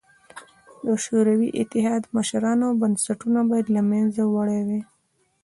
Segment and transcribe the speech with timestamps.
[0.85, 4.81] د شوروي اتحاد مشرانو بنسټونه باید له منځه وړي وای